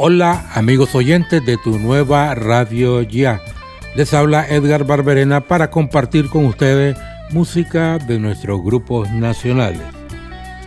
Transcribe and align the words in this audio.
Hola 0.00 0.48
amigos 0.54 0.94
oyentes 0.94 1.44
de 1.44 1.56
tu 1.56 1.76
nueva 1.76 2.32
radio 2.36 3.02
ya. 3.02 3.42
Les 3.96 4.14
habla 4.14 4.46
Edgar 4.48 4.84
Barberena 4.84 5.40
para 5.40 5.70
compartir 5.70 6.28
con 6.28 6.44
ustedes 6.44 6.96
música 7.30 7.98
de 7.98 8.20
nuestros 8.20 8.62
grupos 8.62 9.10
nacionales. 9.10 9.82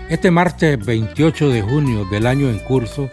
Este 0.09 0.31
martes 0.31 0.85
28 0.85 1.49
de 1.49 1.61
junio 1.61 2.03
del 2.11 2.27
año 2.27 2.49
en 2.49 2.59
curso, 2.59 3.09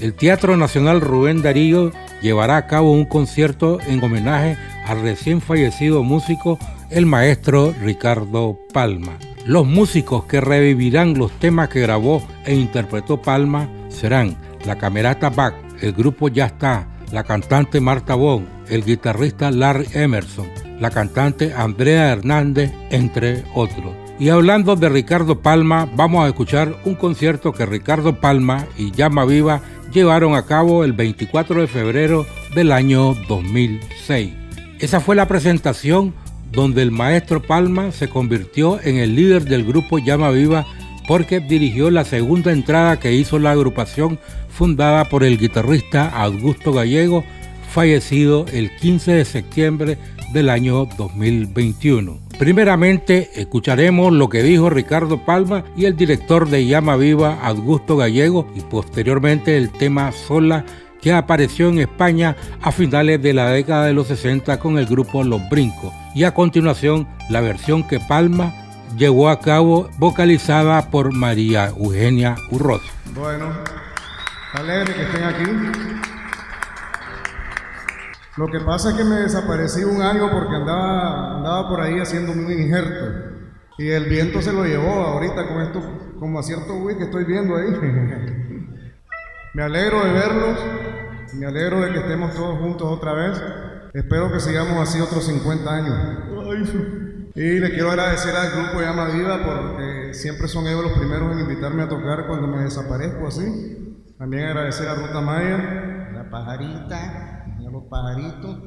el 0.00 0.14
Teatro 0.14 0.56
Nacional 0.56 1.02
Rubén 1.02 1.42
Darío 1.42 1.92
llevará 2.22 2.56
a 2.56 2.66
cabo 2.66 2.90
un 2.90 3.04
concierto 3.04 3.78
en 3.86 4.02
homenaje 4.02 4.56
al 4.86 5.02
recién 5.02 5.42
fallecido 5.42 6.02
músico, 6.02 6.58
el 6.88 7.04
maestro 7.04 7.74
Ricardo 7.82 8.58
Palma. 8.72 9.18
Los 9.44 9.66
músicos 9.66 10.24
que 10.24 10.40
revivirán 10.40 11.18
los 11.18 11.30
temas 11.32 11.68
que 11.68 11.80
grabó 11.80 12.26
e 12.46 12.54
interpretó 12.54 13.20
Palma 13.20 13.68
serán 13.90 14.47
la 14.64 14.78
camerata 14.78 15.30
Bach, 15.30 15.54
el 15.80 15.92
grupo 15.92 16.28
Ya 16.28 16.46
está, 16.46 16.88
la 17.12 17.24
cantante 17.24 17.80
Marta 17.80 18.14
Bon, 18.14 18.46
el 18.68 18.84
guitarrista 18.84 19.50
Larry 19.50 19.86
Emerson, 19.94 20.48
la 20.80 20.90
cantante 20.90 21.54
Andrea 21.54 22.12
Hernández, 22.12 22.72
entre 22.90 23.44
otros. 23.54 23.94
Y 24.18 24.30
hablando 24.30 24.74
de 24.74 24.88
Ricardo 24.88 25.40
Palma, 25.40 25.88
vamos 25.94 26.24
a 26.24 26.28
escuchar 26.28 26.74
un 26.84 26.96
concierto 26.96 27.52
que 27.52 27.66
Ricardo 27.66 28.20
Palma 28.20 28.66
y 28.76 28.90
Llama 28.90 29.24
Viva 29.24 29.60
llevaron 29.92 30.34
a 30.34 30.44
cabo 30.44 30.84
el 30.84 30.92
24 30.92 31.60
de 31.60 31.66
febrero 31.68 32.26
del 32.54 32.72
año 32.72 33.14
2006. 33.28 34.32
Esa 34.80 35.00
fue 35.00 35.14
la 35.14 35.28
presentación 35.28 36.14
donde 36.50 36.82
el 36.82 36.90
maestro 36.90 37.42
Palma 37.42 37.92
se 37.92 38.08
convirtió 38.08 38.80
en 38.82 38.96
el 38.96 39.14
líder 39.14 39.44
del 39.44 39.64
grupo 39.64 39.98
Llama 39.98 40.30
Viva 40.30 40.66
porque 41.08 41.40
dirigió 41.40 41.90
la 41.90 42.04
segunda 42.04 42.52
entrada 42.52 43.00
que 43.00 43.14
hizo 43.14 43.38
la 43.38 43.52
agrupación 43.52 44.20
fundada 44.50 45.06
por 45.06 45.24
el 45.24 45.38
guitarrista 45.38 46.06
Augusto 46.06 46.72
Gallego, 46.72 47.24
fallecido 47.70 48.44
el 48.52 48.76
15 48.76 49.12
de 49.12 49.24
septiembre 49.24 49.98
del 50.34 50.50
año 50.50 50.86
2021. 50.98 52.18
Primeramente 52.38 53.30
escucharemos 53.36 54.12
lo 54.12 54.28
que 54.28 54.42
dijo 54.42 54.68
Ricardo 54.68 55.24
Palma 55.24 55.64
y 55.76 55.86
el 55.86 55.96
director 55.96 56.46
de 56.48 56.66
Llama 56.66 56.96
Viva, 56.96 57.38
Augusto 57.42 57.96
Gallego, 57.96 58.46
y 58.54 58.60
posteriormente 58.60 59.56
el 59.56 59.70
tema 59.70 60.12
Sola 60.12 60.66
que 61.00 61.12
apareció 61.12 61.70
en 61.70 61.78
España 61.78 62.36
a 62.60 62.70
finales 62.70 63.22
de 63.22 63.32
la 63.32 63.50
década 63.50 63.86
de 63.86 63.94
los 63.94 64.08
60 64.08 64.58
con 64.58 64.76
el 64.76 64.84
grupo 64.84 65.24
Los 65.24 65.40
Brincos, 65.48 65.92
y 66.14 66.24
a 66.24 66.34
continuación 66.34 67.08
la 67.30 67.40
versión 67.40 67.82
que 67.82 67.98
Palma 67.98 68.67
llevó 68.96 69.28
a 69.28 69.40
cabo 69.40 69.90
vocalizada 69.98 70.90
por 70.90 71.12
María 71.12 71.68
Eugenia 71.68 72.36
Urroz. 72.50 72.82
Bueno, 73.14 73.46
alegre 74.54 74.94
que 74.94 75.02
estén 75.02 75.24
aquí. 75.24 75.44
Lo 78.36 78.46
que 78.46 78.60
pasa 78.60 78.90
es 78.90 78.96
que 78.96 79.04
me 79.04 79.16
desaparecí 79.16 79.82
un 79.82 80.00
año 80.00 80.30
porque 80.30 80.54
andaba, 80.54 81.36
andaba 81.38 81.68
por 81.68 81.80
ahí 81.80 81.98
haciendo 81.98 82.32
un 82.32 82.50
injerto. 82.50 83.36
Y 83.78 83.88
el 83.90 84.04
viento 84.04 84.40
se 84.42 84.52
lo 84.52 84.64
llevó 84.64 84.90
ahorita 84.90 85.48
con 85.48 85.60
esto, 85.62 85.82
como 86.18 86.38
a 86.38 86.42
cierto 86.42 86.74
güey 86.74 86.96
que 86.96 87.04
estoy 87.04 87.24
viendo 87.24 87.56
ahí. 87.56 87.66
me 89.54 89.62
alegro 89.62 90.04
de 90.04 90.12
verlos, 90.12 90.58
me 91.34 91.46
alegro 91.46 91.80
de 91.80 91.92
que 91.92 91.98
estemos 91.98 92.34
todos 92.34 92.58
juntos 92.58 92.88
otra 92.88 93.12
vez. 93.12 93.42
Espero 93.94 94.30
que 94.30 94.38
sigamos 94.38 94.88
así 94.88 95.00
otros 95.00 95.24
50 95.26 95.74
años. 95.74 95.94
Y 97.38 97.60
le 97.60 97.70
quiero 97.70 97.90
agradecer 97.90 98.34
al 98.34 98.50
grupo 98.50 98.80
Llama 98.80 99.10
Viva 99.10 99.38
porque 99.44 100.12
siempre 100.12 100.48
son 100.48 100.66
ellos 100.66 100.82
los 100.82 100.98
primeros 100.98 101.32
en 101.34 101.38
invitarme 101.38 101.84
a 101.84 101.88
tocar 101.88 102.26
cuando 102.26 102.48
me 102.48 102.64
desaparezco 102.64 103.28
así. 103.28 103.96
También 104.18 104.46
agradecer 104.46 104.88
a 104.88 104.96
Ruta 104.96 105.20
Maya, 105.20 106.08
a 106.08 106.12
la 106.14 106.30
pajarita, 106.30 107.44
a 107.44 107.70
los 107.70 107.84
pajaritos 107.84 108.58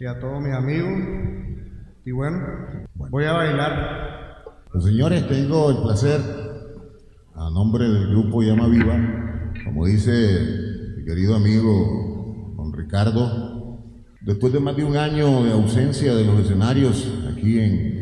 y 0.00 0.06
a 0.06 0.18
todos 0.20 0.42
mis 0.42 0.54
amigos. 0.54 0.90
Y 2.06 2.12
bueno, 2.12 2.38
voy 2.94 3.26
a 3.26 3.32
bailar. 3.34 4.42
Pues 4.72 4.84
señores, 4.84 5.28
tengo 5.28 5.70
el 5.70 5.82
placer, 5.82 6.22
a 7.34 7.50
nombre 7.50 7.84
del 7.84 8.08
grupo 8.08 8.40
Llama 8.40 8.68
Viva, 8.68 9.52
como 9.66 9.84
dice 9.84 10.12
mi 10.96 11.04
querido 11.04 11.36
amigo 11.36 12.54
don 12.56 12.72
Ricardo, 12.72 13.80
después 14.22 14.50
de 14.50 14.60
más 14.60 14.76
de 14.76 14.84
un 14.84 14.96
año 14.96 15.44
de 15.44 15.52
ausencia 15.52 16.14
de 16.14 16.24
los 16.24 16.40
escenarios 16.40 17.06
aquí 17.30 17.60
en, 17.60 17.93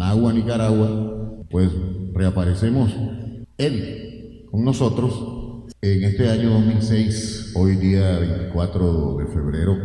Managua, 0.00 0.32
Nicaragua, 0.32 1.44
pues 1.50 1.70
reaparecemos 2.14 2.90
él 3.58 4.46
con 4.50 4.64
nosotros 4.64 5.66
en 5.82 6.04
este 6.04 6.26
año 6.26 6.48
2006, 6.52 7.52
hoy 7.54 7.76
día 7.76 8.18
24 8.18 9.18
de 9.18 9.26
febrero, 9.26 9.76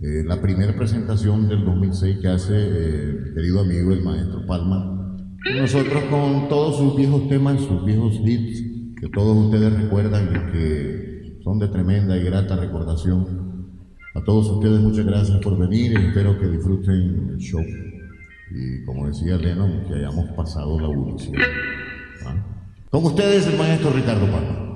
eh, 0.00 0.24
la 0.24 0.40
primera 0.40 0.74
presentación 0.74 1.46
del 1.46 1.62
2006 1.62 2.20
que 2.22 2.28
hace 2.28 2.54
eh, 2.56 3.16
mi 3.22 3.34
querido 3.34 3.60
amigo 3.60 3.92
el 3.92 4.02
maestro 4.02 4.46
Palma, 4.46 5.14
nosotros 5.60 6.04
con 6.04 6.48
todos 6.48 6.78
sus 6.78 6.96
viejos 6.96 7.28
temas, 7.28 7.60
sus 7.60 7.84
viejos 7.84 8.14
hits, 8.24 8.62
que 8.98 9.08
todos 9.10 9.36
ustedes 9.36 9.74
recuerdan 9.74 10.30
y 10.30 10.52
que 10.52 11.38
son 11.44 11.58
de 11.58 11.68
tremenda 11.68 12.16
y 12.16 12.24
grata 12.24 12.56
recordación. 12.56 13.76
A 14.14 14.24
todos 14.24 14.48
ustedes 14.48 14.80
muchas 14.80 15.04
gracias 15.04 15.38
por 15.42 15.58
venir 15.58 15.92
y 15.92 16.06
espero 16.06 16.40
que 16.40 16.48
disfruten 16.48 17.28
el 17.28 17.36
show 17.36 17.62
y 18.50 18.84
como 18.84 19.06
decía 19.06 19.36
Lennon, 19.36 19.84
que 19.86 19.94
hayamos 19.94 20.30
pasado 20.30 20.80
la 20.80 20.86
evolución. 20.86 21.36
¿Ah? 22.24 22.34
Con 22.90 23.04
ustedes 23.04 23.46
el 23.46 23.58
maestro 23.58 23.90
Ricardo 23.90 24.26
Palma. 24.26 24.67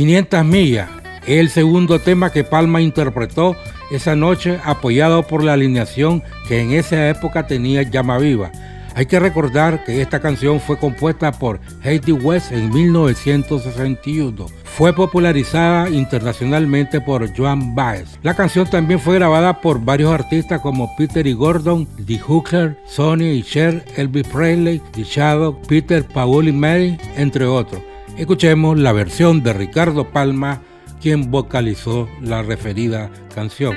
500 0.00 0.44
millas, 0.46 0.88
el 1.26 1.50
segundo 1.50 1.98
tema 1.98 2.32
que 2.32 2.42
Palma 2.42 2.80
interpretó 2.80 3.54
esa 3.90 4.16
noche 4.16 4.58
apoyado 4.64 5.26
por 5.26 5.44
la 5.44 5.52
alineación 5.52 6.22
que 6.48 6.62
en 6.62 6.72
esa 6.72 7.10
época 7.10 7.46
tenía 7.46 7.82
Llama 7.82 8.16
Viva. 8.16 8.50
Hay 8.94 9.04
que 9.04 9.20
recordar 9.20 9.84
que 9.84 10.00
esta 10.00 10.18
canción 10.18 10.58
fue 10.58 10.78
compuesta 10.78 11.32
por 11.32 11.60
Heidi 11.84 12.12
West 12.12 12.50
en 12.50 12.70
1961. 12.72 14.46
Fue 14.64 14.94
popularizada 14.94 15.90
internacionalmente 15.90 17.02
por 17.02 17.36
Joan 17.36 17.74
Baez. 17.74 18.18
La 18.22 18.34
canción 18.34 18.70
también 18.70 19.00
fue 19.00 19.16
grabada 19.16 19.60
por 19.60 19.84
varios 19.84 20.14
artistas 20.14 20.62
como 20.62 20.96
Peter 20.96 21.26
y 21.26 21.34
Gordon, 21.34 21.86
The 22.06 22.18
Hooker, 22.20 22.78
Sonny 22.86 23.32
y 23.32 23.42
Cher, 23.42 23.84
Elvis 23.98 24.26
Presley, 24.28 24.80
The 24.92 25.02
Shadow, 25.02 25.60
Peter, 25.68 26.02
Paul 26.02 26.48
y 26.48 26.52
Mary, 26.52 26.98
entre 27.18 27.44
otros. 27.44 27.82
Escuchemos 28.16 28.78
la 28.78 28.92
versión 28.92 29.42
de 29.42 29.52
Ricardo 29.52 30.10
Palma, 30.10 30.62
quien 31.00 31.30
vocalizó 31.30 32.08
la 32.20 32.42
referida 32.42 33.10
canción. 33.34 33.76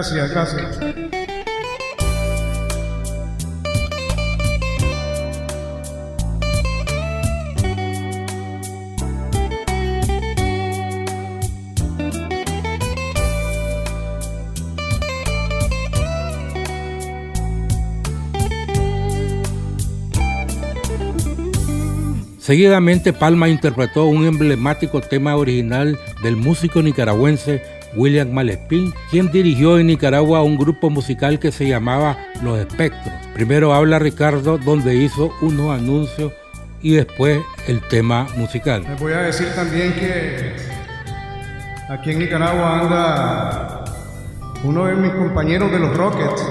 Gracias, 0.00 0.30
gracias. 0.30 0.78
Seguidamente 22.38 23.12
Palma 23.12 23.50
interpretó 23.50 24.06
un 24.06 24.24
emblemático 24.24 25.02
tema 25.02 25.36
original 25.36 25.98
del 26.22 26.36
músico 26.36 26.80
nicaragüense 26.80 27.79
William 27.94 28.30
Malespín, 28.30 28.92
quien 29.10 29.30
dirigió 29.30 29.78
en 29.78 29.88
Nicaragua 29.88 30.42
un 30.42 30.56
grupo 30.56 30.90
musical 30.90 31.38
que 31.38 31.52
se 31.52 31.68
llamaba 31.68 32.16
Los 32.42 32.58
Espectros. 32.58 33.14
Primero 33.34 33.74
habla 33.74 33.98
Ricardo 33.98 34.58
donde 34.58 34.94
hizo 34.96 35.32
unos 35.42 35.78
anuncios 35.78 36.32
y 36.82 36.92
después 36.92 37.40
el 37.66 37.80
tema 37.88 38.26
musical. 38.36 38.84
Les 38.88 39.00
voy 39.00 39.12
a 39.12 39.22
decir 39.22 39.48
también 39.54 39.92
que 39.94 40.54
aquí 41.88 42.12
en 42.12 42.20
Nicaragua 42.20 42.80
anda 42.80 43.84
uno 44.64 44.86
de 44.86 44.94
mis 44.94 45.12
compañeros 45.12 45.70
de 45.72 45.78
los 45.78 45.96
Rockets 45.96 46.46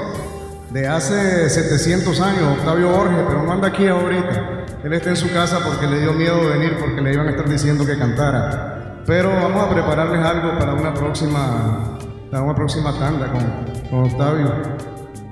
de 0.71 0.87
hace 0.87 1.49
700 1.49 2.19
años, 2.21 2.57
Octavio 2.59 2.89
Borges, 2.89 3.23
pero 3.27 3.43
no 3.43 3.51
anda 3.51 3.69
aquí 3.69 3.87
ahorita. 3.87 4.65
Él 4.83 4.93
está 4.93 5.09
en 5.09 5.15
su 5.15 5.31
casa 5.31 5.59
porque 5.65 5.87
le 5.87 5.99
dio 5.99 6.13
miedo 6.13 6.47
venir 6.47 6.77
porque 6.79 7.01
le 7.01 7.13
iban 7.13 7.27
a 7.27 7.31
estar 7.31 7.49
diciendo 7.49 7.85
que 7.85 7.97
cantara. 7.97 8.78
Pero 9.09 9.31
vamos 9.31 9.63
a 9.63 9.73
prepararles 9.73 10.23
algo 10.23 10.59
para 10.59 10.75
una 10.75 10.93
próxima, 10.93 11.97
para 12.29 12.43
una 12.43 12.53
próxima 12.53 12.93
tanda 12.99 13.31
con, 13.31 13.41
con 13.89 14.03
Octavio. 14.03 14.53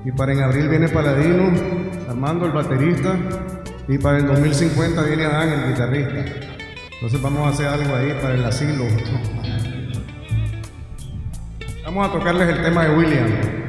Y 0.03 0.11
para 0.13 0.33
en 0.33 0.41
abril 0.41 0.67
viene 0.67 0.89
Paladino, 0.89 1.51
Armando 2.09 2.47
el 2.47 2.53
baterista, 2.53 3.15
y 3.87 3.99
para 3.99 4.17
el 4.17 4.25
2050 4.25 5.03
viene 5.03 5.25
Adán 5.25 5.49
el 5.49 5.73
guitarrista. 5.73 6.25
Entonces 6.91 7.21
vamos 7.21 7.45
a 7.45 7.49
hacer 7.49 7.67
algo 7.67 7.95
ahí 7.95 8.17
para 8.19 8.33
el 8.33 8.45
asilo. 8.45 8.85
Vamos 11.85 12.09
a 12.09 12.11
tocarles 12.11 12.49
el 12.49 12.63
tema 12.63 12.83
de 12.83 12.95
William. 12.97 13.66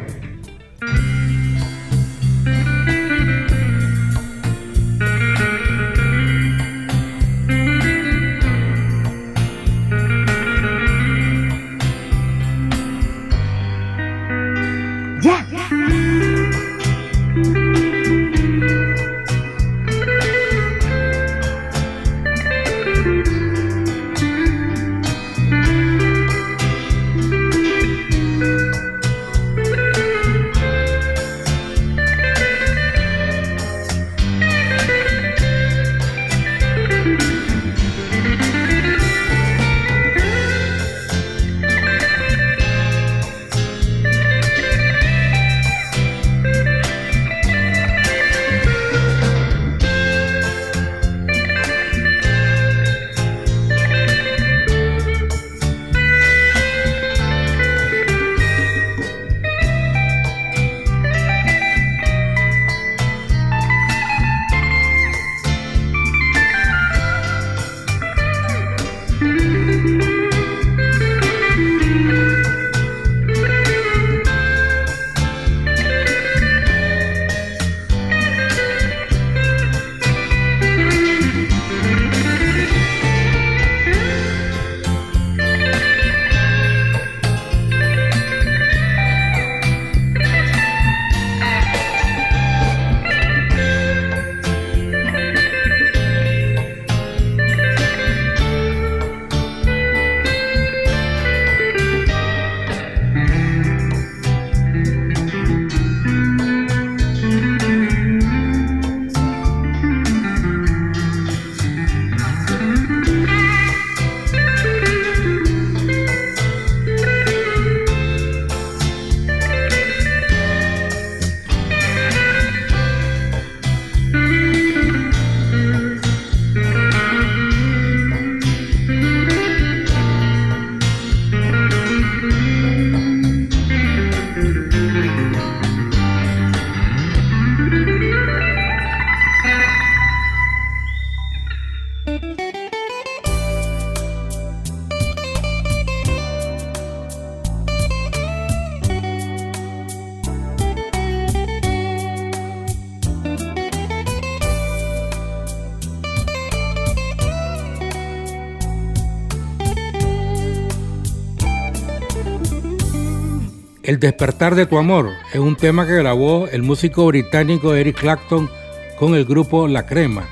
El 163.89 163.99
despertar 163.99 164.55
de 164.55 164.67
tu 164.67 164.77
amor 164.77 165.09
es 165.33 165.41
un 165.41 165.57
tema 165.57 165.87
que 165.87 165.95
grabó 165.95 166.47
el 166.49 166.63
músico 166.63 167.07
británico 167.07 167.75
Eric 167.75 167.99
Clapton 167.99 168.51
con 168.99 169.15
el 169.15 169.25
grupo 169.25 169.67
La 169.67 169.87
Crema. 169.87 170.25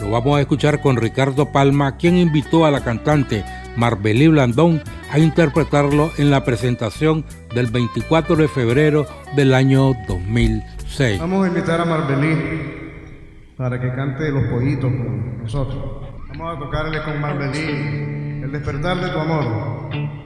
Lo 0.00 0.10
vamos 0.10 0.38
a 0.38 0.40
escuchar 0.40 0.80
con 0.80 0.96
Ricardo 0.96 1.52
Palma, 1.52 1.98
quien 1.98 2.16
invitó 2.16 2.64
a 2.64 2.70
la 2.70 2.82
cantante 2.82 3.44
Marbelí 3.76 4.28
Blandón 4.28 4.82
a 5.10 5.18
interpretarlo 5.18 6.12
en 6.16 6.30
la 6.30 6.44
presentación 6.46 7.26
del 7.54 7.66
24 7.66 8.36
de 8.36 8.48
febrero 8.48 9.06
del 9.36 9.52
año 9.52 9.92
2006. 10.08 11.18
Vamos 11.18 11.44
a 11.44 11.48
invitar 11.48 11.82
a 11.82 11.84
Marbelí 11.84 12.38
para 13.58 13.78
que 13.78 13.94
cante 13.94 14.30
Los 14.30 14.44
Pollitos 14.44 14.90
con 14.90 15.42
nosotros. 15.42 16.08
Vamos 16.28 16.56
a 16.56 16.58
tocarle 16.58 17.02
con 17.02 17.20
Marbelí 17.20 18.40
El 18.44 18.50
despertar 18.50 18.96
de 18.98 19.10
tu 19.10 19.18
amor. 19.18 20.23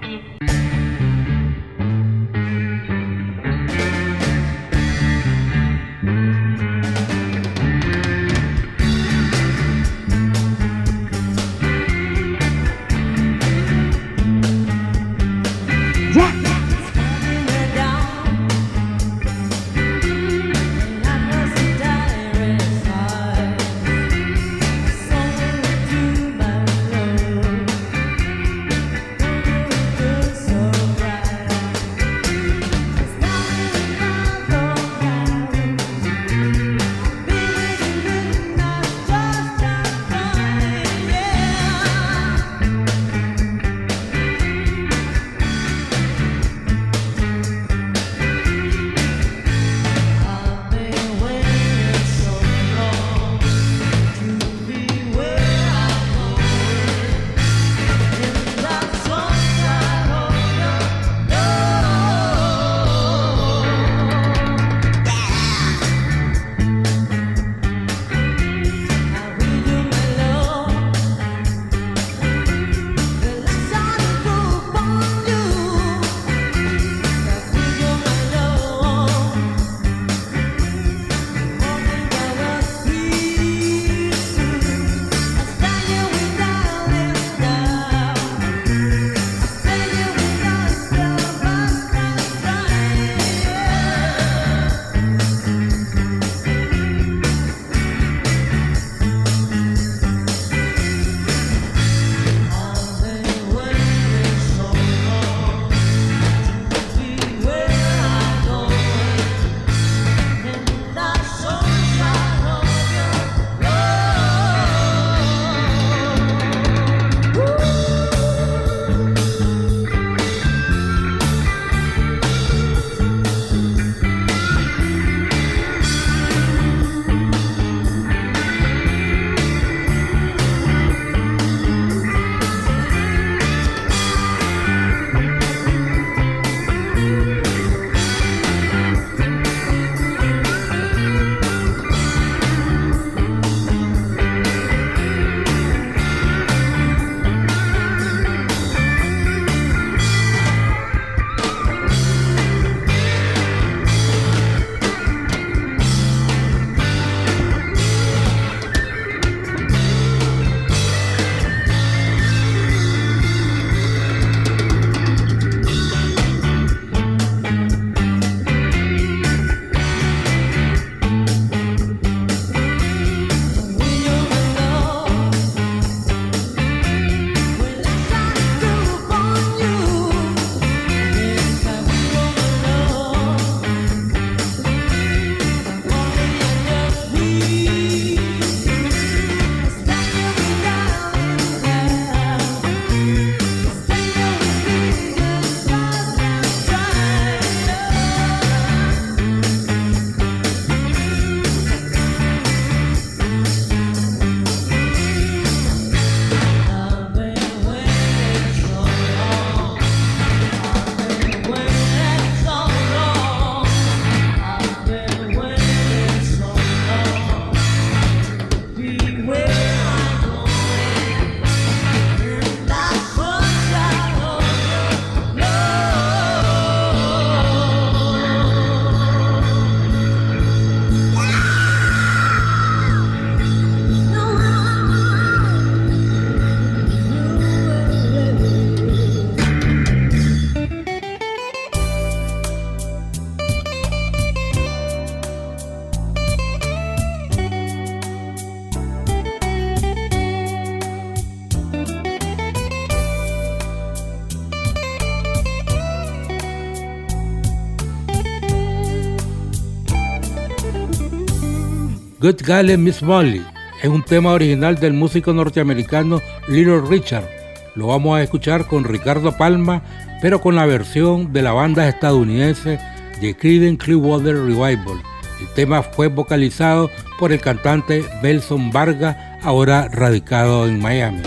Good 262.21 262.43
Gale 262.45 262.77
Miss 262.77 263.01
Molly 263.01 263.47
es 263.81 263.89
un 263.89 264.03
tema 264.03 264.33
original 264.33 264.75
del 264.75 264.93
músico 264.93 265.33
norteamericano 265.33 266.21
Little 266.49 266.81
Richard. 266.81 267.29
Lo 267.77 267.87
vamos 267.87 268.19
a 268.19 268.23
escuchar 268.25 268.67
con 268.67 268.83
Ricardo 268.83 269.37
Palma, 269.37 269.83
pero 270.21 270.41
con 270.41 270.57
la 270.57 270.67
versión 270.67 271.33
de 271.33 271.43
la 271.43 271.53
banda 271.53 271.89
estadounidense 271.89 272.81
de 273.21 273.37
Creedence 273.37 273.85
Clearwater 273.85 274.35
Revival. 274.35 275.01
El 275.41 275.47
tema 275.55 275.85
fue 275.85 276.09
vocalizado 276.09 276.91
por 277.21 277.31
el 277.31 277.41
cantante 277.41 278.05
Belson 278.21 278.73
Vargas, 278.73 279.17
ahora 279.43 279.87
radicado 279.87 280.67
en 280.67 280.81
Miami. 280.81 281.23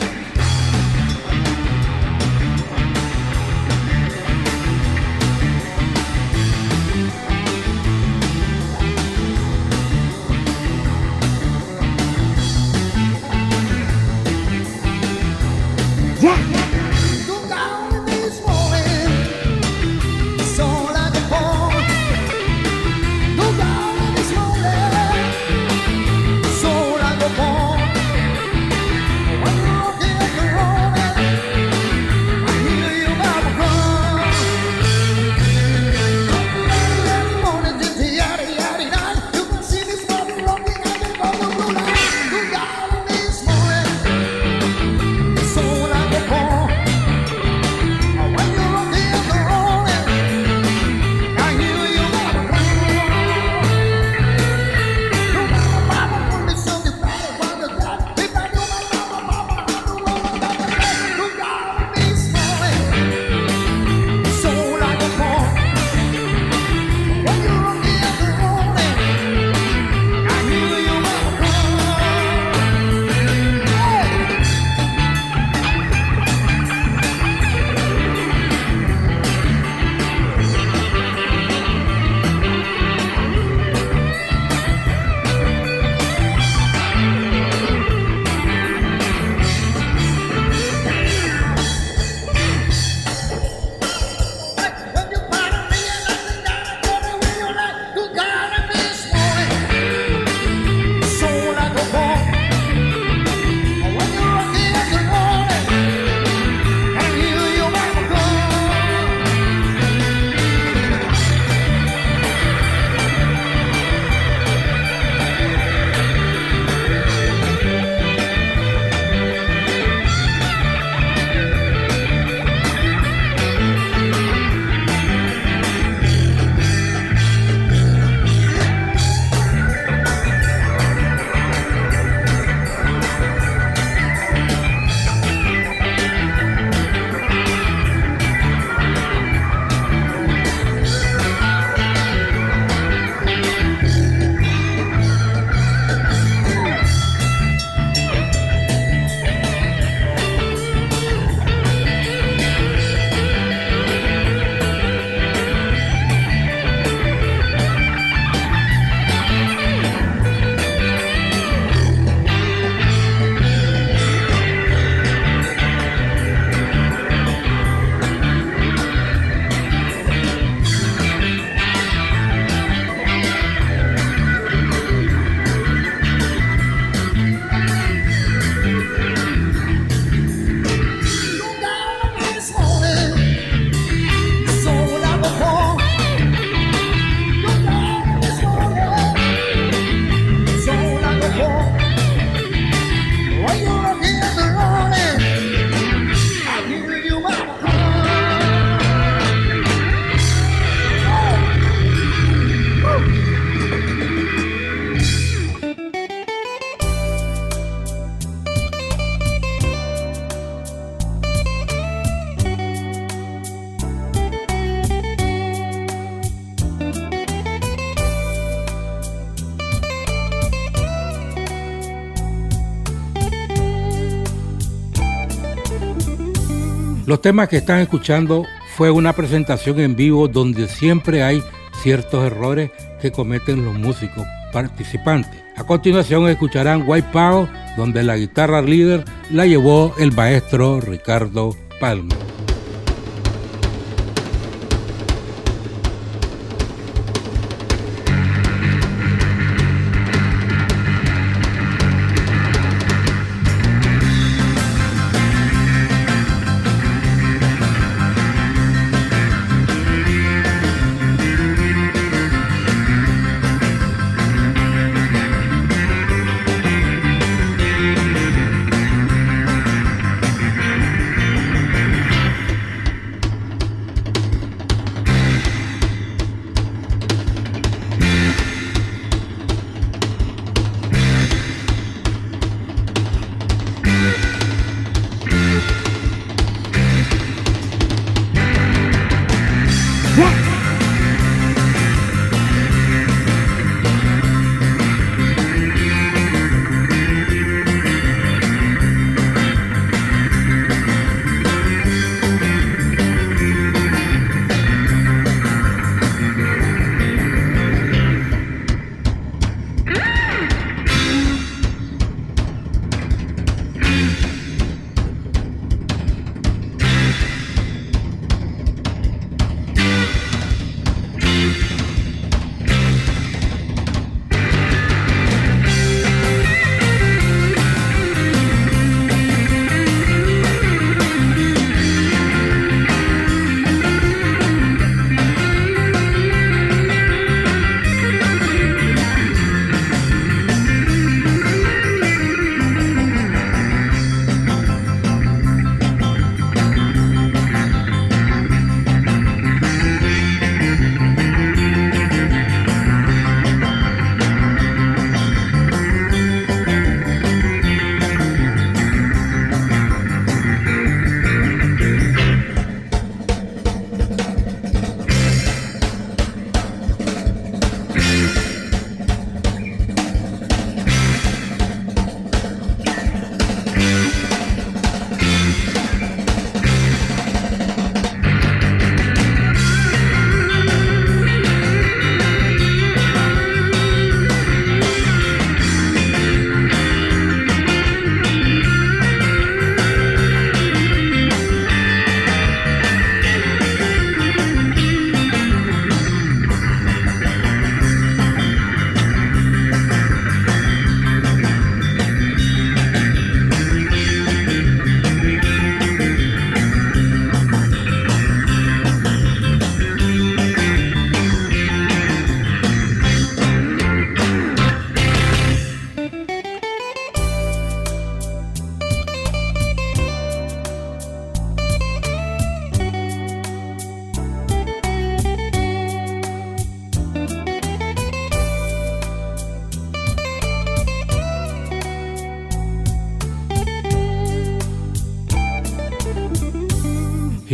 Los 227.21 227.33
temas 227.33 227.49
que 227.49 227.57
están 227.57 227.81
escuchando 227.81 228.47
fue 228.75 228.89
una 228.89 229.13
presentación 229.13 229.79
en 229.79 229.95
vivo 229.95 230.27
donde 230.27 230.67
siempre 230.67 231.21
hay 231.21 231.43
ciertos 231.83 232.25
errores 232.25 232.71
que 232.99 233.11
cometen 233.11 233.63
los 233.63 233.75
músicos 233.75 234.25
participantes. 234.51 235.39
A 235.55 235.63
continuación 235.63 236.27
escucharán 236.27 236.83
Wipeout, 236.87 237.47
donde 237.77 238.01
la 238.01 238.17
guitarra 238.17 238.63
líder 238.63 239.05
la 239.29 239.45
llevó 239.45 239.93
el 239.99 240.11
maestro 240.13 240.81
Ricardo 240.81 241.55
Palma. 241.79 242.15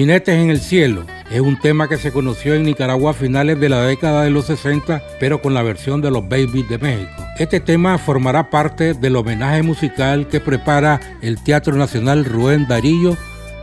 Jinetes 0.07 0.35
en 0.35 0.49
el 0.49 0.61
Cielo 0.61 1.05
es 1.29 1.41
un 1.41 1.59
tema 1.59 1.89
que 1.89 1.97
se 1.97 2.13
conoció 2.13 2.53
en 2.53 2.63
Nicaragua 2.63 3.11
a 3.11 3.13
finales 3.13 3.59
de 3.59 3.67
la 3.67 3.81
década 3.81 4.23
de 4.23 4.29
los 4.29 4.45
60, 4.45 5.03
pero 5.19 5.41
con 5.41 5.53
la 5.53 5.63
versión 5.63 5.99
de 5.99 6.09
los 6.09 6.29
Babies 6.29 6.69
de 6.69 6.77
México. 6.77 7.11
Este 7.37 7.59
tema 7.59 7.97
formará 7.97 8.49
parte 8.49 8.93
del 8.93 9.17
homenaje 9.17 9.63
musical 9.63 10.29
que 10.29 10.39
prepara 10.39 11.01
el 11.21 11.43
Teatro 11.43 11.75
Nacional 11.75 12.23
Rubén 12.23 12.69
Darillo 12.69 13.17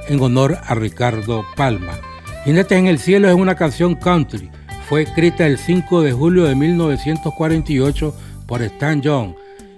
en 0.07 0.21
honor 0.21 0.59
a 0.67 0.75
Ricardo 0.75 1.47
Palma. 1.57 1.99
Jinetes 2.45 2.79
en 2.79 2.89
el 2.89 2.99
Cielo 2.99 3.27
es 3.31 3.35
una 3.35 3.55
canción 3.55 3.95
country. 3.95 4.51
Fue 4.87 5.01
escrita 5.01 5.47
el 5.47 5.57
5 5.57 6.03
de 6.03 6.13
julio 6.13 6.45
de 6.45 6.55
1948 6.57 8.15
por 8.47 8.61
Stan 8.61 9.01
Young 9.01 9.33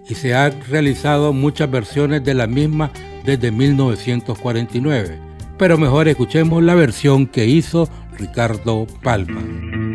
y 0.08 0.16
se 0.16 0.34
han 0.34 0.52
realizado 0.68 1.32
muchas 1.32 1.70
versiones 1.70 2.24
de 2.24 2.34
la 2.34 2.48
misma 2.48 2.90
desde 3.24 3.52
1949. 3.52 5.25
Pero 5.58 5.78
mejor 5.78 6.08
escuchemos 6.08 6.62
la 6.62 6.74
versión 6.74 7.26
que 7.26 7.46
hizo 7.46 7.88
Ricardo 8.18 8.86
Palma. 9.02 9.85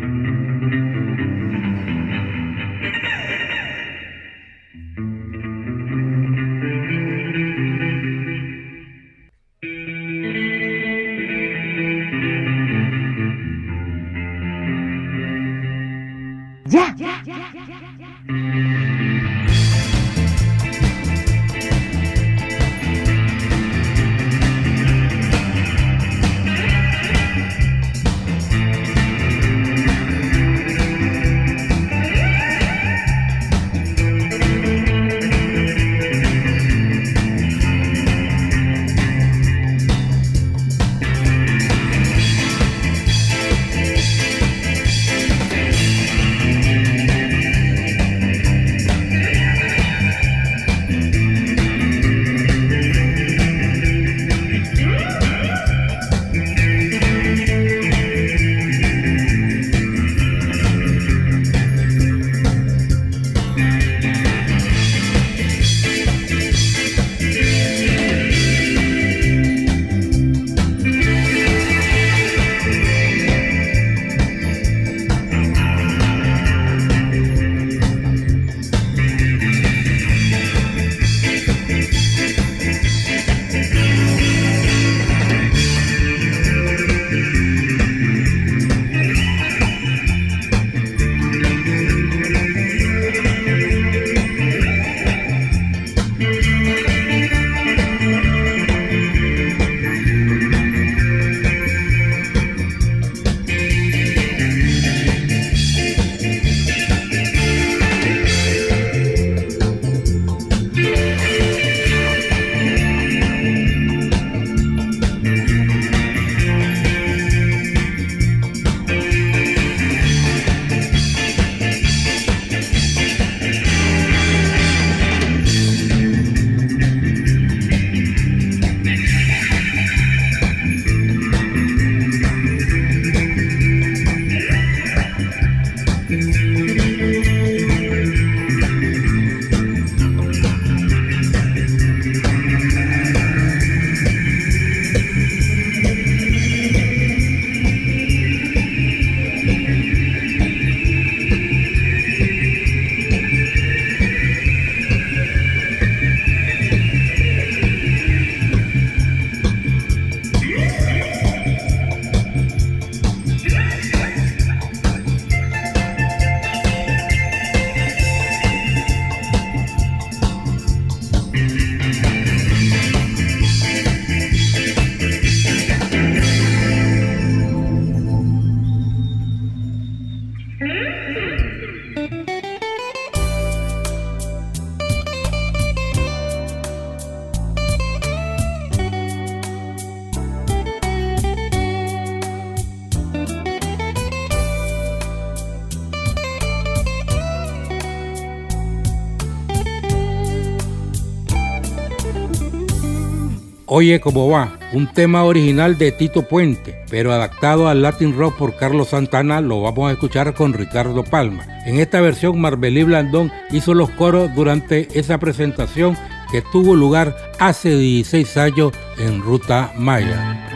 Oye 203.74 204.00
cómo 204.00 204.28
va, 204.28 204.58
un 204.74 204.86
tema 204.86 205.24
original 205.24 205.78
de 205.78 205.92
Tito 205.92 206.28
Puente, 206.28 206.84
pero 206.90 207.10
adaptado 207.10 207.68
al 207.68 207.80
Latin 207.80 208.14
Rock 208.14 208.36
por 208.36 208.54
Carlos 208.54 208.88
Santana, 208.88 209.40
lo 209.40 209.62
vamos 209.62 209.88
a 209.88 209.92
escuchar 209.92 210.34
con 210.34 210.52
Ricardo 210.52 211.04
Palma. 211.04 211.46
En 211.64 211.80
esta 211.80 212.02
versión, 212.02 212.38
Marbelí 212.38 212.82
Blandón 212.82 213.32
hizo 213.50 213.72
los 213.72 213.88
coros 213.92 214.34
durante 214.34 214.88
esa 214.92 215.16
presentación 215.16 215.96
que 216.30 216.42
tuvo 216.52 216.76
lugar 216.76 217.16
hace 217.38 217.74
16 217.74 218.36
años 218.36 218.72
en 218.98 219.22
Ruta 219.22 219.72
Maya. 219.78 220.51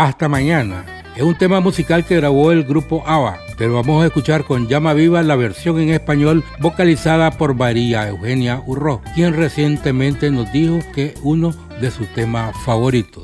Hasta 0.00 0.30
mañana. 0.30 0.86
Es 1.14 1.22
un 1.22 1.34
tema 1.34 1.60
musical 1.60 2.06
que 2.06 2.16
grabó 2.16 2.52
el 2.52 2.64
grupo 2.64 3.02
ABBA, 3.06 3.38
pero 3.58 3.74
vamos 3.74 4.02
a 4.02 4.06
escuchar 4.06 4.44
con 4.44 4.66
Llama 4.66 4.94
Viva 4.94 5.22
la 5.22 5.36
versión 5.36 5.78
en 5.78 5.90
español 5.90 6.42
vocalizada 6.58 7.32
por 7.32 7.54
María 7.54 8.08
Eugenia 8.08 8.62
Urro, 8.64 9.02
quien 9.14 9.36
recientemente 9.36 10.30
nos 10.30 10.50
dijo 10.52 10.78
que 10.94 11.12
uno 11.22 11.52
de 11.82 11.90
sus 11.90 12.08
temas 12.14 12.56
favoritos. 12.64 13.19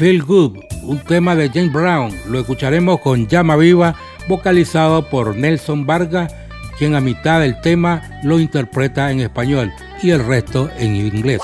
Feel 0.00 0.22
Good, 0.22 0.56
un 0.84 0.98
tema 1.00 1.36
de 1.36 1.50
James 1.50 1.74
Brown. 1.74 2.10
Lo 2.30 2.40
escucharemos 2.40 3.00
con 3.00 3.28
Llama 3.28 3.56
Viva, 3.56 3.94
vocalizado 4.28 5.10
por 5.10 5.36
Nelson 5.36 5.84
Vargas, 5.84 6.34
quien 6.78 6.94
a 6.94 7.02
mitad 7.02 7.40
del 7.40 7.60
tema 7.60 8.00
lo 8.24 8.40
interpreta 8.40 9.10
en 9.10 9.20
español 9.20 9.70
y 10.02 10.08
el 10.08 10.24
resto 10.24 10.70
en 10.78 10.96
inglés. 10.96 11.42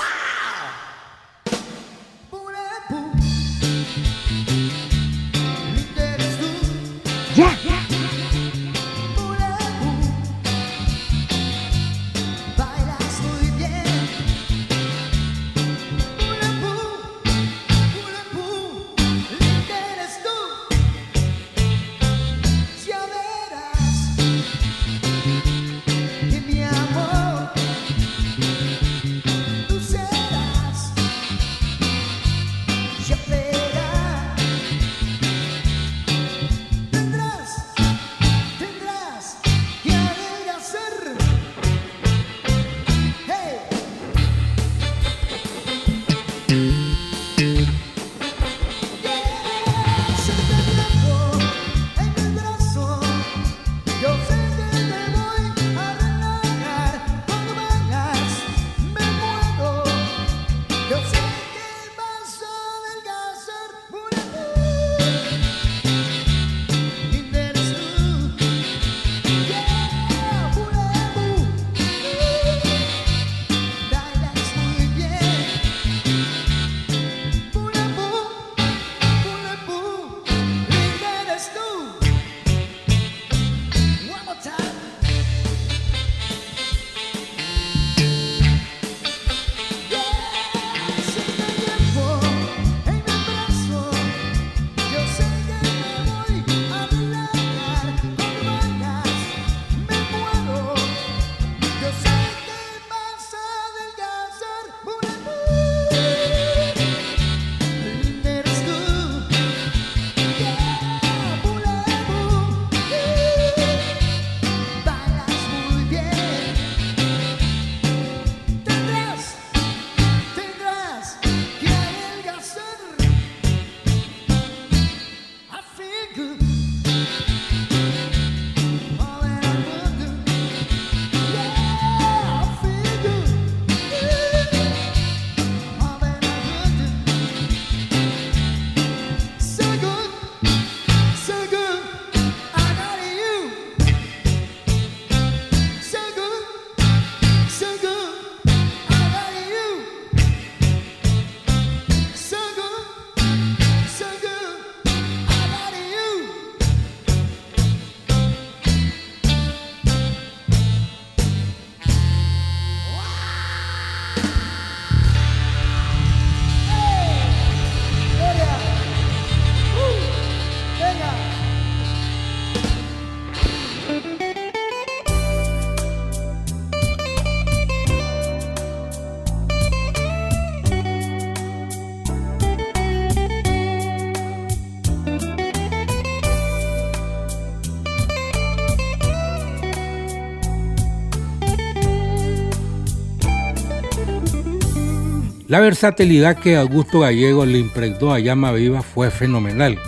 La 195.57 195.61
versatilidad 195.61 196.37
que 196.37 196.55
Augusto 196.55 196.99
Gallego 196.99 197.43
le 197.43 197.57
impregnó 197.57 198.13
a 198.13 198.19
Llama 198.19 198.51
Viva 198.51 198.83
fue 198.83 199.09
fenomenal, 199.09 199.79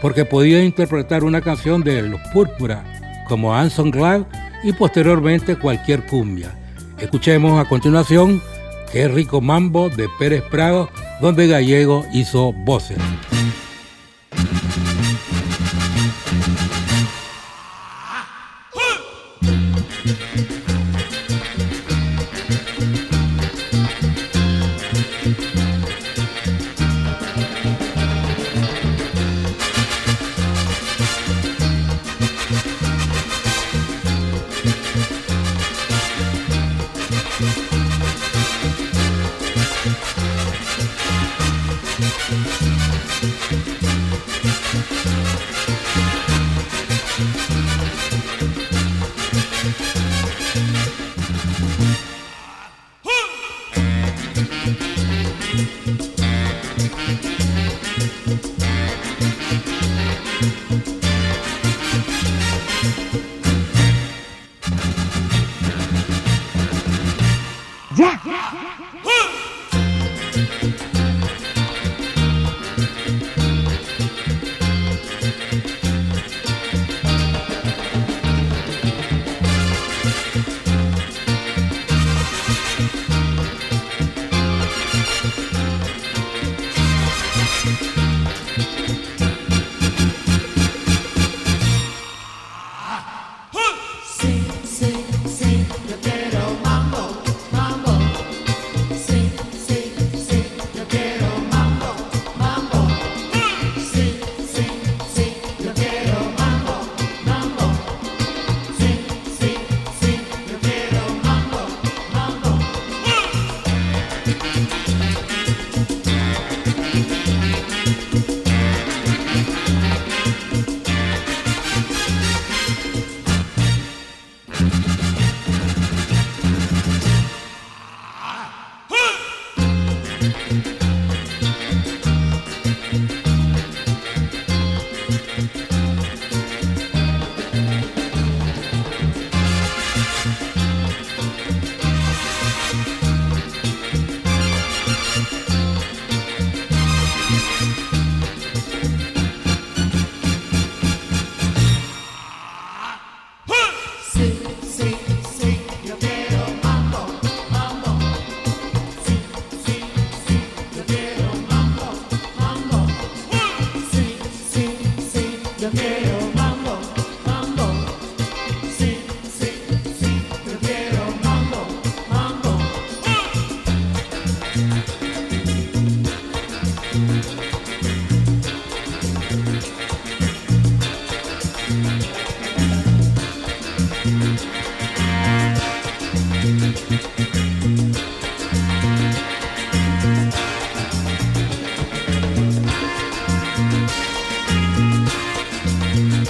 porque 0.00 0.24
podía 0.24 0.62
interpretar 0.62 1.24
una 1.24 1.40
canción 1.40 1.82
de 1.82 2.02
Los 2.02 2.20
Púrpura, 2.32 2.84
como 3.26 3.52
Anson 3.52 3.90
Glad, 3.90 4.26
y 4.62 4.72
posteriormente 4.72 5.56
cualquier 5.56 6.06
cumbia. 6.06 6.56
Escuchemos 7.00 7.60
a 7.60 7.68
continuación 7.68 8.40
Qué 8.92 9.08
rico 9.08 9.40
mambo 9.40 9.88
de 9.90 10.08
Pérez 10.20 10.44
Prado, 10.52 10.88
donde 11.20 11.48
Gallego 11.48 12.06
hizo 12.12 12.52
voces. 12.52 12.98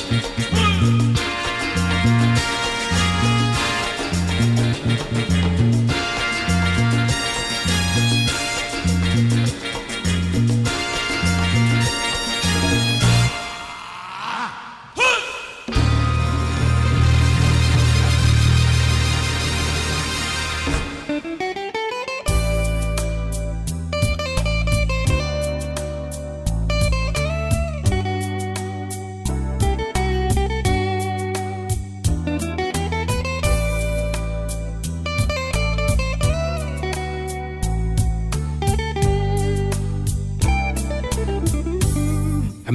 Yeah. 0.01 0.68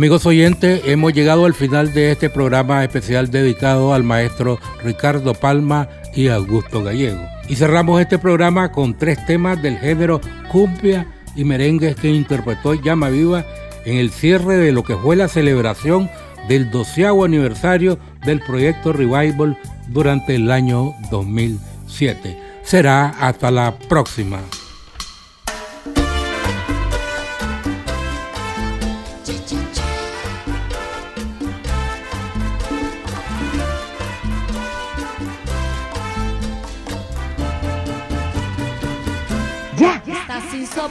Amigos 0.04 0.26
oyentes, 0.26 0.82
hemos 0.84 1.14
llegado 1.14 1.46
al 1.46 1.54
final 1.54 1.94
de 1.94 2.12
este 2.12 2.30
programa 2.30 2.84
especial 2.84 3.32
dedicado 3.32 3.94
al 3.94 4.04
maestro 4.04 4.60
Ricardo 4.84 5.34
Palma 5.34 5.88
y 6.14 6.28
Augusto 6.28 6.84
Gallego. 6.84 7.26
Y 7.48 7.56
cerramos 7.56 8.02
este 8.02 8.20
programa 8.20 8.70
con 8.74 8.98
tres 8.98 9.26
temas 9.26 9.62
del 9.62 9.78
género 9.78 10.20
cumbia 10.52 11.08
y 11.38 11.46
merengue 11.46 11.96
que 11.96 12.10
interpretó 12.10 12.74
Llama 12.74 13.12
Viva 13.12 13.46
en 13.86 13.96
el 13.96 14.12
cierre 14.12 14.58
de 14.58 14.74
lo 14.74 14.84
que 14.84 14.98
fue 14.98 15.16
la 15.16 15.30
celebración 15.30 16.10
del 16.50 16.70
doceavo 16.70 17.24
aniversario 17.24 17.98
del 18.26 18.42
proyecto 18.42 18.92
Revival 18.92 19.58
durante 19.88 20.36
el 20.36 20.52
año 20.52 20.92
2007. 21.12 22.38
Será 22.62 23.08
hasta 23.08 23.52
la 23.52 23.74
próxima. 23.88 24.42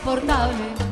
Insoportable 0.05 0.92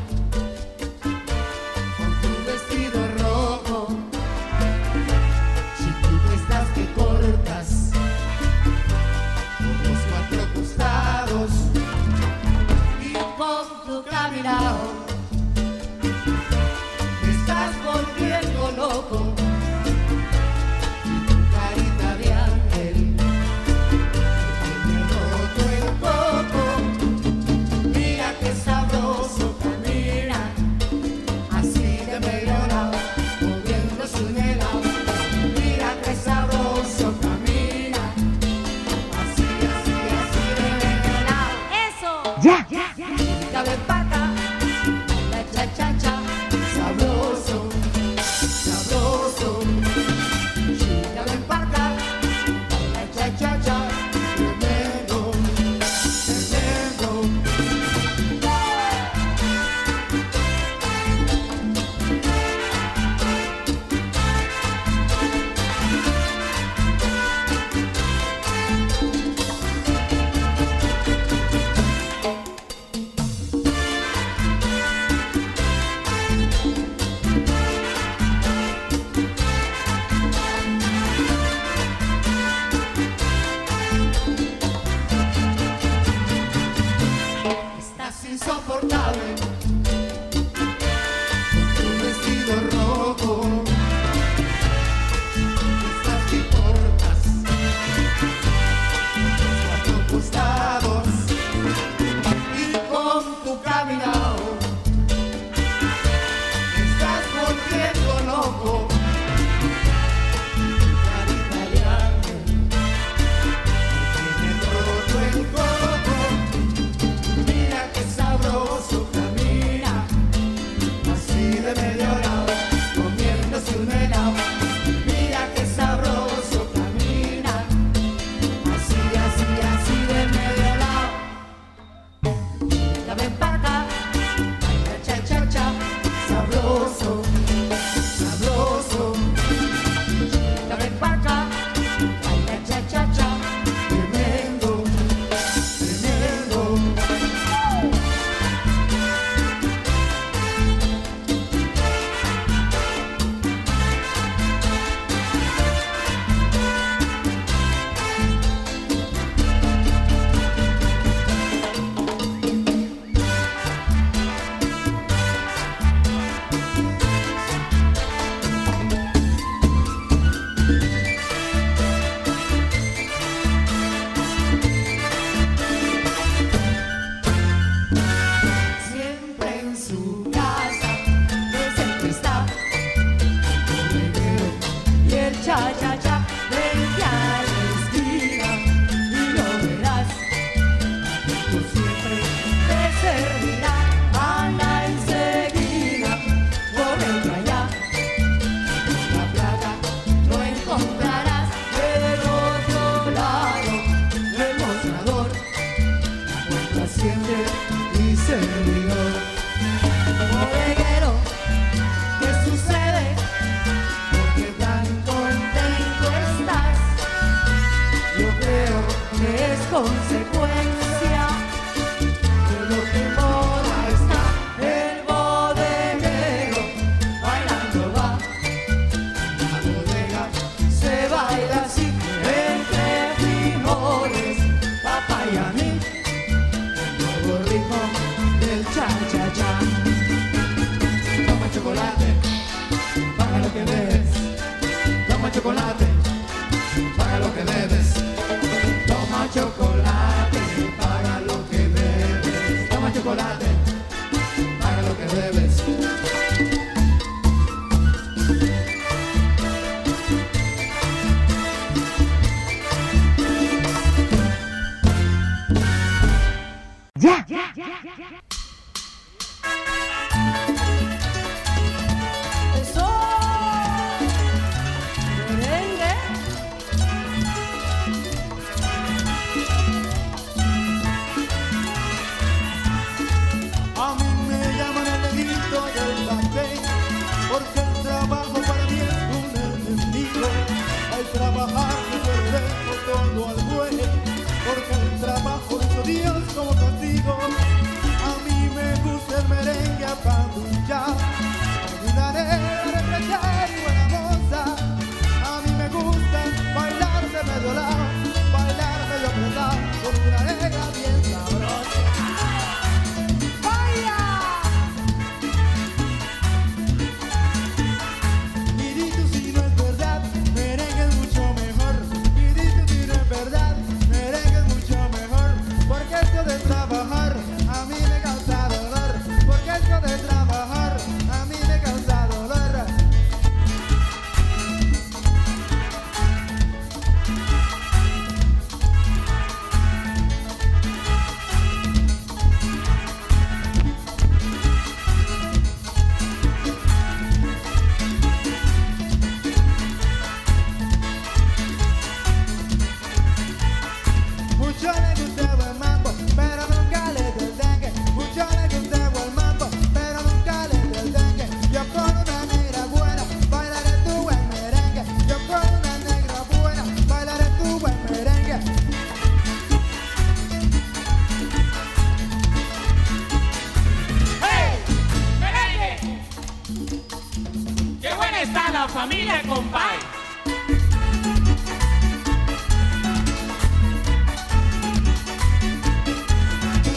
¡Qué 377.81 377.95
buena 377.95 378.23
está 378.23 378.51
la 378.51 378.69
familia, 378.69 379.23
compadre! 379.29 379.79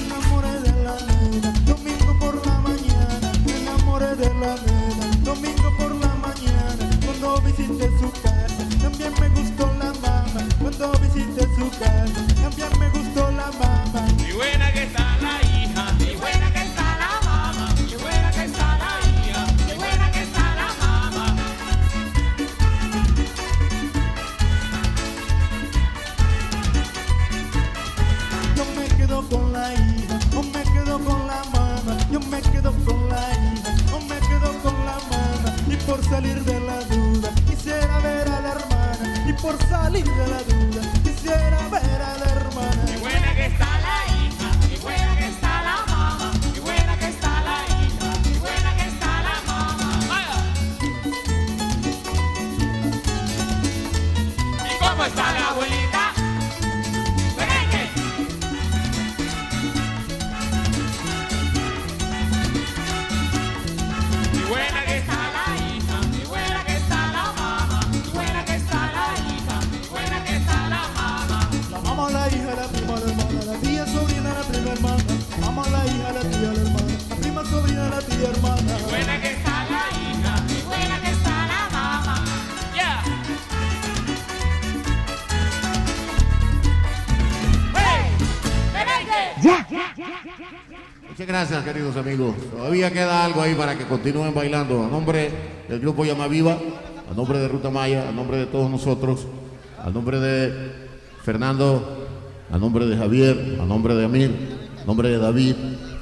enamoré 0.06 0.60
de 0.62 0.84
la 0.84 0.96
nena, 1.08 1.52
domingo 1.66 2.20
por 2.20 2.46
la 2.46 2.60
mañana. 2.60 3.32
Me 3.46 3.58
enamoré 3.62 4.16
de 4.16 4.30
la 4.36 4.56
nena, 4.66 5.06
domingo 5.24 5.78
por 5.78 5.96
la 5.96 6.14
mañana. 6.16 6.90
Cuando 7.06 7.42
visité 7.42 7.90
su 8.00 8.12
casa, 8.22 8.64
también 8.82 9.14
me 9.20 9.30
gustó 9.30 9.66
la 9.80 9.92
mamá. 10.02 10.48
Cuando 10.60 10.92
visité 11.00 11.44
su 11.58 11.70
casa, 11.80 12.22
también 12.42 12.80
me 12.80 12.90
gustó 12.90 13.32
la 13.32 13.52
mamá. 13.60 14.08
Y 14.28 14.34
bueno, 14.34 14.53
salir 36.24 36.44
de 36.46 36.60
la 36.62 36.80
duda. 36.86 37.30
Quisiera 37.50 38.00
ver 38.00 38.28
a 38.28 38.42
la 38.42 38.52
hermana 38.52 39.26
y 39.28 39.34
por 39.42 39.58
salir 39.68 40.06
de 40.06 40.28
la 40.28 40.44
duda. 40.44 40.63
Muchas 91.14 91.28
gracias, 91.28 91.64
queridos 91.64 91.96
amigos. 91.96 92.34
Todavía 92.50 92.92
queda 92.92 93.24
algo 93.24 93.40
ahí 93.40 93.54
para 93.54 93.78
que 93.78 93.86
continúen 93.86 94.34
bailando. 94.34 94.84
A 94.84 94.88
nombre 94.88 95.30
del 95.70 95.80
grupo 95.80 96.04
Llama 96.04 96.28
Viva, 96.28 96.58
a 97.08 97.14
nombre 97.14 97.38
de 97.38 97.48
Ruta 97.48 97.70
Maya, 97.70 98.10
a 98.10 98.12
nombre 98.12 98.38
de 98.38 98.48
todos 98.48 98.68
nosotros, 98.68 99.28
a 99.78 99.92
nombre 99.92 100.20
de 100.20 100.72
Fernando, 101.22 102.08
a 102.52 102.58
nombre 102.58 102.88
de 102.88 102.98
Javier, 102.98 103.60
a 103.62 103.64
nombre 103.64 103.94
de 103.94 104.06
Amir, 104.06 104.58
a 104.82 104.86
nombre 104.86 105.10
de 105.10 105.20
David, 105.20 105.56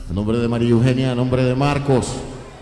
a 0.10 0.14
nombre 0.14 0.38
de 0.38 0.48
María 0.48 0.70
Eugenia, 0.70 1.12
a 1.12 1.16
nombre 1.16 1.44
de 1.44 1.56
Marcos 1.56 2.08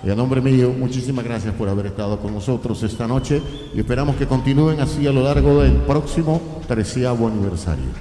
y 0.04 0.10
a 0.10 0.16
nombre 0.16 0.42
mío, 0.42 0.74
muchísimas 0.76 1.24
gracias 1.24 1.54
por 1.54 1.70
haber 1.70 1.86
estado 1.86 2.20
con 2.20 2.34
nosotros 2.34 2.82
esta 2.82 3.06
noche 3.06 3.44
y 3.76 3.80
esperamos 3.80 4.16
que 4.16 4.26
continúen 4.26 4.80
así 4.80 5.06
a 5.06 5.12
lo 5.12 5.22
largo 5.22 5.62
del 5.62 5.74
próximo 5.74 6.64
treceavo 6.68 7.28
aniversario. 7.28 7.92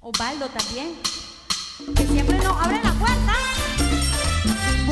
Osvaldo 0.00 0.46
también, 0.46 0.94
que 1.94 2.06
siempre 2.06 2.38
nos 2.38 2.56
abren 2.64 2.85